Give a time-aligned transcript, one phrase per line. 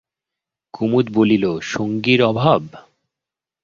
[0.73, 1.45] কুমুদ বলিল,
[1.59, 2.61] সঙ্গীর অভাব?